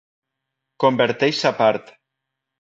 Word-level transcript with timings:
Converteix 0.83 1.43
a 1.51 1.53
part 1.61 1.93